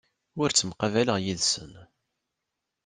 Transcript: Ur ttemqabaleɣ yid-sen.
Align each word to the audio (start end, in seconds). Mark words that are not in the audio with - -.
Ur 0.41 0.49
ttemqabaleɣ 0.49 1.17
yid-sen. 1.21 1.73